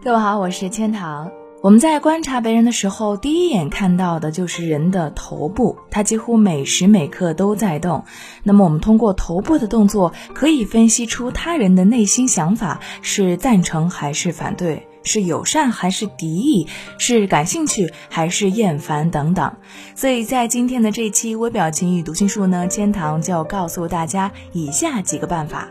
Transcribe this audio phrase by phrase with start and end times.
[0.00, 1.28] 各位好，我是千堂。
[1.60, 8.04] 我们在观察别人的时候，第一眼看到的就是人的头部，它几乎每时每刻都在动。
[8.44, 19.52] 那么，我们通过头部的动作，可以分析出他人的内心想法是赞成还是反对，是友善还是敌意，是感兴趣还是厌烦等等。
[19.96, 25.68] 所以在今天的这期微表情与读心术呢，千堂就告诉大家以下几个办法。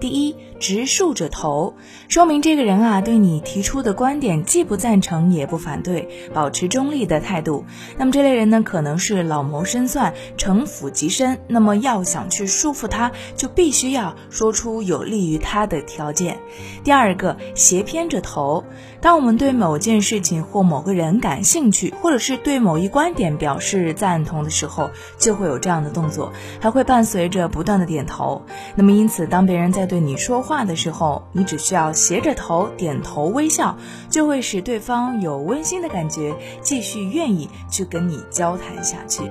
[0.00, 1.74] 第一，直竖着头，
[2.08, 7.64] 说明这个人啊对你提出的观点既不赞成也不反对，保持中立的态度。
[7.98, 11.38] 那么这类人呢，可能是老谋深算，城府极深。
[11.48, 16.38] 那么要想去束缚他，就必须要说出有利于他的条件。
[16.84, 18.64] 第二个，斜偏着头。
[19.02, 28.42] 当我们对某件事情或某个人感兴趣，或者是对某一观点表示赞同的时候，就会有这样的动作，还会伴随着不断的点头。
[28.76, 33.76] 那么因此，当别人人在对你说话的时候，你只需要斜着头点头微笑，
[34.08, 39.22] 就会使对方有温馨的感觉，继续愿意去跟你交谈下去。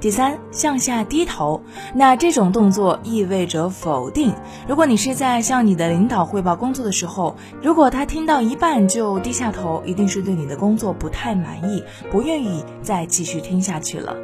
[0.00, 1.62] 第三，向下低头，
[1.94, 4.34] 那这种动作意味着否定。
[4.68, 14.16] 如果你是在向你的领导汇报工作的时候，如果他听到一半就低下头，一定是对你的工作不太满意，不愿意再继续听下去了。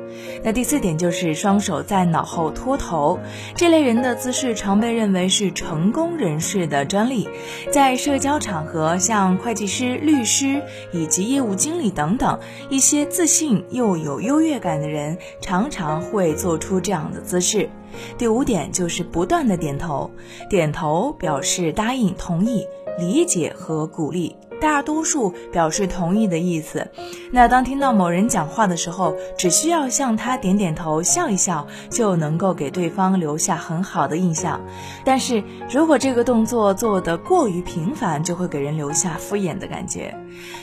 [0.42, 3.18] 那第四点就是双手在脑后托头，
[3.54, 7.28] 这类人的姿势常被认为是成功人士的专利。
[7.70, 15.18] 在社交场合，像会计师、律师以及业务经理等等一些自信又有优越感的人。
[15.48, 17.70] 常常会做出这样的姿势。
[18.18, 20.10] 第五点就是不断的点头，
[20.50, 22.66] 点头表示答应、同意、
[22.98, 26.86] 理解和鼓励，大多数表示同意的意思。
[27.32, 34.60] 那当听到某人讲话的时候，只需要向他点点头、笑一笑，就能够给对方留下很好的印象。
[35.02, 40.14] 但是如果这个动作做得过于频繁，就会给人留下敷衍的感觉。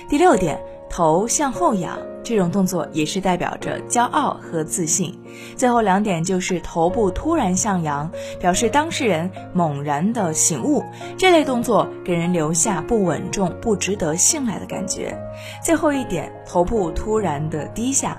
[0.07, 0.62] 第六点。
[0.90, 5.18] 头向后仰，这种动作也是代表着骄傲和自信。
[5.57, 8.09] 最后两点就是头部突然向阳，
[8.40, 10.84] 表示当事人猛然的醒悟。
[11.18, 15.18] 这类动作给人留下不稳重、不值得信赖的感觉。
[15.63, 18.17] 最后一点，头部突然的低下，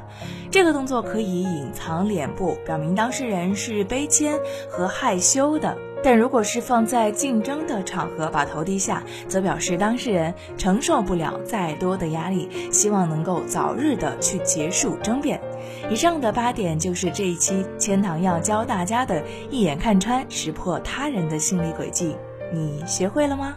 [0.51, 4.39] 这个动作可以隐藏脸部，表明当事人是卑谦
[4.71, 5.77] 和害羞的。
[6.05, 15.41] 但如果是放在竞争的场合，把头低下，则表示当事人承受不了再多的压力，希望能够早日的去结束争辩。
[15.91, 19.21] 以上的八点就是这一期千堂要教大家的，
[19.51, 22.15] 一眼看穿识破他人的心理轨迹，
[22.53, 23.57] 你学会了吗？